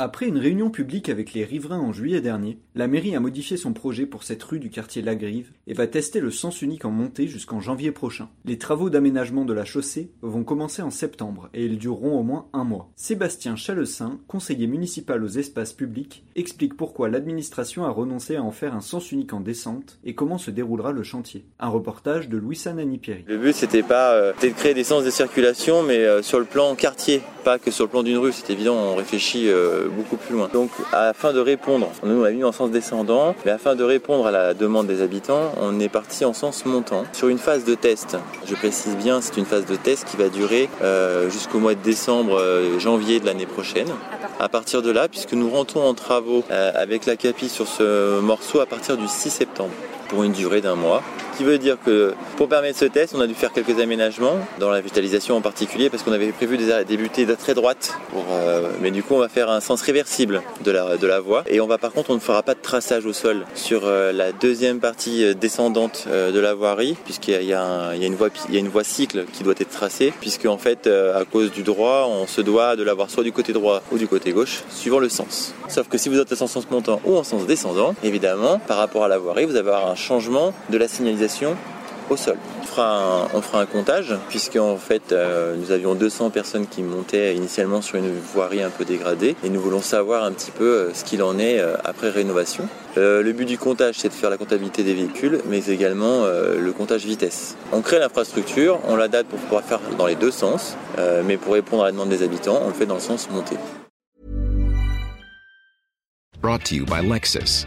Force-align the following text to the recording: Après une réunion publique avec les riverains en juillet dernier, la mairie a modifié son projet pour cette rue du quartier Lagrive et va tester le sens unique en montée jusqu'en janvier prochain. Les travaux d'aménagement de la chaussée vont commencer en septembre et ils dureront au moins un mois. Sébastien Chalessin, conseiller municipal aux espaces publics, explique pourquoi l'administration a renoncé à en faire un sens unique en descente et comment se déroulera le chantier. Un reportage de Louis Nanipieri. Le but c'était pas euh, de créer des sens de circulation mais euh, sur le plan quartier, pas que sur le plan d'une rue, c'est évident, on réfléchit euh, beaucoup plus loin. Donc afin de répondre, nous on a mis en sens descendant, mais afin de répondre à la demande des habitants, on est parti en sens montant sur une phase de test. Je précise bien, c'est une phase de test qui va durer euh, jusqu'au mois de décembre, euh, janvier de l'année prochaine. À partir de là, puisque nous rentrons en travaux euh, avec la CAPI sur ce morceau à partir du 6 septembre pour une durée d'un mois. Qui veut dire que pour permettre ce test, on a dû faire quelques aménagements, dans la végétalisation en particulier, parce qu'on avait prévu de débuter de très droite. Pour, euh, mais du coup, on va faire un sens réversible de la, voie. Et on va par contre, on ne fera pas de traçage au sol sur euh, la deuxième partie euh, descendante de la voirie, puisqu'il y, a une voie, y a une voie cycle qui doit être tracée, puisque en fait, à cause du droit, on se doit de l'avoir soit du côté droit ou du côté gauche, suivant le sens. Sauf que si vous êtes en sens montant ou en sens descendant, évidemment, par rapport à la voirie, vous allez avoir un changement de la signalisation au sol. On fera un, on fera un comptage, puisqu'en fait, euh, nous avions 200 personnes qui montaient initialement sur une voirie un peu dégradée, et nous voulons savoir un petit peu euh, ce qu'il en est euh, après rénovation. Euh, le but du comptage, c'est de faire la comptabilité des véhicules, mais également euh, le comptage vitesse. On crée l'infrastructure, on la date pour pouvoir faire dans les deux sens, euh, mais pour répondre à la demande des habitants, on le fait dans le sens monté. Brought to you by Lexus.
Après 0.00 0.28
une 0.28 0.38
réunion 0.38 0.70
publique 0.70 1.08
avec 1.08 1.32
les 1.32 1.44
riverains 1.44 1.80
en 1.80 1.92
juillet 1.92 2.20
dernier, 2.20 2.58
la 2.76 2.86
mairie 2.86 3.16
a 3.16 3.20
modifié 3.20 3.56
son 3.56 3.72
projet 3.72 4.06
pour 4.06 4.22
cette 4.22 4.44
rue 4.44 4.60
du 4.60 4.70
quartier 4.70 5.02
Lagrive 5.02 5.50
et 5.66 5.74
va 5.74 5.88
tester 5.88 6.20
le 6.20 6.30
sens 6.30 6.62
unique 6.62 6.84
en 6.84 6.92
montée 6.92 7.26
jusqu'en 7.26 7.58
janvier 7.58 7.90
prochain. 7.90 8.28
Les 8.44 8.58
travaux 8.58 8.90
d'aménagement 8.90 9.44
de 9.44 9.52
la 9.52 9.64
chaussée 9.64 10.12
vont 10.22 10.44
commencer 10.44 10.82
en 10.82 10.92
septembre 10.92 11.48
et 11.52 11.64
ils 11.64 11.78
dureront 11.78 12.16
au 12.16 12.22
moins 12.22 12.46
un 12.52 12.62
mois. 12.62 12.92
Sébastien 12.94 13.56
Chalessin, 13.56 14.20
conseiller 14.28 14.68
municipal 14.68 15.24
aux 15.24 15.26
espaces 15.26 15.72
publics, 15.72 16.22
explique 16.36 16.76
pourquoi 16.76 17.08
l'administration 17.08 17.84
a 17.84 17.90
renoncé 17.90 18.36
à 18.36 18.42
en 18.44 18.52
faire 18.52 18.76
un 18.76 18.80
sens 18.80 19.10
unique 19.10 19.32
en 19.32 19.40
descente 19.40 19.98
et 20.04 20.14
comment 20.14 20.38
se 20.38 20.52
déroulera 20.52 20.92
le 20.92 21.02
chantier. 21.02 21.44
Un 21.58 21.70
reportage 21.70 22.28
de 22.28 22.36
Louis 22.36 22.62
Nanipieri. 22.66 23.24
Le 23.26 23.38
but 23.38 23.52
c'était 23.52 23.82
pas 23.82 24.12
euh, 24.12 24.32
de 24.40 24.48
créer 24.50 24.74
des 24.74 24.84
sens 24.84 25.04
de 25.04 25.10
circulation 25.10 25.82
mais 25.82 26.04
euh, 26.04 26.22
sur 26.22 26.38
le 26.38 26.44
plan 26.44 26.76
quartier, 26.76 27.20
pas 27.42 27.58
que 27.58 27.72
sur 27.72 27.86
le 27.86 27.90
plan 27.90 28.04
d'une 28.04 28.18
rue, 28.18 28.30
c'est 28.32 28.52
évident, 28.52 28.76
on 28.76 28.94
réfléchit 28.94 29.48
euh, 29.48 29.87
beaucoup 29.88 30.16
plus 30.16 30.34
loin. 30.34 30.48
Donc 30.52 30.70
afin 30.92 31.32
de 31.32 31.40
répondre, 31.40 31.90
nous 32.04 32.22
on 32.22 32.24
a 32.24 32.30
mis 32.30 32.44
en 32.44 32.52
sens 32.52 32.70
descendant, 32.70 33.34
mais 33.44 33.50
afin 33.50 33.74
de 33.74 33.84
répondre 33.84 34.26
à 34.26 34.30
la 34.30 34.54
demande 34.54 34.86
des 34.86 35.02
habitants, 35.02 35.52
on 35.60 35.78
est 35.80 35.88
parti 35.88 36.24
en 36.24 36.32
sens 36.32 36.64
montant 36.64 37.04
sur 37.12 37.28
une 37.28 37.38
phase 37.38 37.64
de 37.64 37.74
test. 37.74 38.16
Je 38.46 38.54
précise 38.54 38.96
bien, 38.96 39.20
c'est 39.20 39.36
une 39.36 39.44
phase 39.44 39.66
de 39.66 39.76
test 39.76 40.06
qui 40.08 40.16
va 40.16 40.28
durer 40.28 40.68
euh, 40.82 41.30
jusqu'au 41.30 41.58
mois 41.58 41.74
de 41.74 41.82
décembre, 41.82 42.38
euh, 42.38 42.78
janvier 42.78 43.20
de 43.20 43.26
l'année 43.26 43.46
prochaine. 43.46 43.88
À 44.40 44.48
partir 44.48 44.82
de 44.82 44.90
là, 44.90 45.08
puisque 45.08 45.32
nous 45.32 45.50
rentrons 45.50 45.86
en 45.86 45.94
travaux 45.94 46.44
euh, 46.50 46.70
avec 46.74 47.06
la 47.06 47.16
CAPI 47.16 47.48
sur 47.48 47.66
ce 47.66 48.20
morceau 48.20 48.60
à 48.60 48.66
partir 48.66 48.96
du 48.96 49.08
6 49.08 49.30
septembre 49.30 49.72
pour 50.08 50.22
une 50.22 50.32
durée 50.32 50.60
d'un 50.60 50.76
mois. 50.76 51.02
Qui 51.38 51.44
veut 51.44 51.58
dire 51.58 51.76
que 51.86 52.14
pour 52.36 52.48
permettre 52.48 52.80
ce 52.80 52.84
test, 52.84 53.14
on 53.16 53.20
a 53.20 53.28
dû 53.28 53.34
faire 53.34 53.52
quelques 53.52 53.78
aménagements, 53.78 54.38
dans 54.58 54.70
la 54.70 54.80
végétalisation 54.80 55.36
en 55.36 55.40
particulier, 55.40 55.88
parce 55.88 56.02
qu'on 56.02 56.10
avait 56.10 56.32
prévu 56.32 56.58
de 56.58 56.82
débuter 56.82 57.26
de 57.26 57.34
très 57.36 57.54
droite. 57.54 57.96
Pour, 58.10 58.24
euh, 58.32 58.70
mais 58.80 58.90
du 58.90 59.04
coup, 59.04 59.14
on 59.14 59.20
va 59.20 59.28
faire 59.28 59.48
un 59.48 59.60
sens 59.60 59.80
réversible 59.82 60.42
de 60.64 60.72
la, 60.72 61.20
voie. 61.20 61.44
Et 61.46 61.60
on 61.60 61.68
va 61.68 61.78
par 61.78 61.92
contre, 61.92 62.10
on 62.10 62.14
ne 62.14 62.18
fera 62.18 62.42
pas 62.42 62.54
de 62.54 62.60
traçage 62.60 63.06
au 63.06 63.12
sol 63.12 63.44
sur 63.54 63.82
euh, 63.84 64.10
la 64.10 64.32
deuxième 64.32 64.80
partie 64.80 65.24
euh, 65.24 65.34
descendante 65.34 66.08
de 66.08 66.40
la 66.40 66.54
voirie, 66.54 66.96
puisqu'il 67.04 67.40
y, 67.44 67.52
a 67.52 67.94
une 67.94 68.16
voie, 68.16 68.30
y 68.50 68.56
a 68.56 68.58
une 68.58 68.68
voie 68.68 68.82
cycle 68.82 69.24
qui 69.32 69.44
doit 69.44 69.54
être 69.60 69.70
tracée, 69.70 70.12
puisque 70.20 70.46
en 70.46 70.58
fait, 70.58 70.88
à 70.88 71.24
cause 71.24 71.52
du 71.52 71.62
droit, 71.62 72.08
on 72.10 72.26
se 72.26 72.40
doit 72.40 72.74
de 72.74 72.82
l'avoir 72.82 73.10
soit 73.10 73.22
du 73.22 73.30
côté 73.30 73.52
droit 73.52 73.80
ou 73.92 73.98
du 73.98 74.08
côté 74.08 74.32
gauche, 74.32 74.64
suivant 74.70 74.98
le 74.98 75.08
sens. 75.08 75.54
Sauf 75.68 75.86
que 75.88 75.98
si 75.98 76.08
vous 76.08 76.18
êtes 76.18 76.32
en 76.42 76.48
sens 76.48 76.68
montant 76.68 77.00
ou 77.04 77.16
en 77.16 77.22
sens 77.22 77.46
descendant, 77.46 77.94
évidemment, 78.02 78.58
par 78.66 78.78
rapport 78.78 79.04
à 79.04 79.08
la 79.08 79.18
voirie, 79.18 79.44
vous 79.44 79.52
allez 79.52 79.60
avoir 79.60 79.88
un 79.88 79.94
changement 79.94 80.52
de 80.70 80.78
la 80.78 80.88
signalisation 80.88 81.27
au 82.10 82.16
sol. 82.16 82.36
On 82.60 82.64
fera 82.64 82.96
un, 82.96 83.28
on 83.34 83.42
fera 83.42 83.60
un 83.60 83.66
comptage, 83.66 84.14
puisqu'en 84.28 84.76
fait, 84.76 85.12
euh, 85.12 85.56
nous 85.56 85.70
avions 85.72 85.94
200 85.94 86.30
personnes 86.30 86.66
qui 86.66 86.82
montaient 86.82 87.34
initialement 87.34 87.82
sur 87.82 87.96
une 87.98 88.10
voirie 88.10 88.62
un 88.62 88.70
peu 88.70 88.84
dégradée, 88.84 89.36
et 89.44 89.48
nous 89.50 89.60
voulons 89.60 89.80
savoir 89.82 90.24
un 90.24 90.32
petit 90.32 90.50
peu 90.50 90.64
euh, 90.64 90.94
ce 90.94 91.04
qu'il 91.04 91.22
en 91.22 91.38
est 91.38 91.58
euh, 91.60 91.76
après 91.84 92.10
rénovation. 92.10 92.68
Euh, 92.96 93.22
le 93.22 93.32
but 93.32 93.44
du 93.44 93.58
comptage, 93.58 93.96
c'est 93.98 94.08
de 94.08 94.14
faire 94.14 94.30
la 94.30 94.36
comptabilité 94.36 94.82
des 94.82 94.94
véhicules, 94.94 95.40
mais 95.48 95.66
également 95.66 96.24
euh, 96.24 96.58
le 96.58 96.72
comptage 96.72 97.04
vitesse. 97.04 97.56
On 97.72 97.80
crée 97.82 97.98
l'infrastructure, 97.98 98.80
on 98.88 98.96
la 98.96 99.08
date 99.08 99.26
pour 99.26 99.38
pouvoir 99.38 99.62
faire 99.62 99.80
dans 99.96 100.06
les 100.06 100.16
deux 100.16 100.30
sens, 100.30 100.76
euh, 100.98 101.22
mais 101.24 101.36
pour 101.36 101.52
répondre 101.52 101.82
à 101.82 101.86
la 101.86 101.92
demande 101.92 102.08
des 102.08 102.22
habitants, 102.22 102.60
on 102.64 102.68
le 102.68 102.74
fait 102.74 102.86
dans 102.86 102.94
le 102.94 103.00
sens 103.00 103.28
monté. 103.30 103.56
Brought 106.40 106.64
to 106.64 106.76
you 106.76 106.86
by 106.86 107.02
Lexus. 107.02 107.66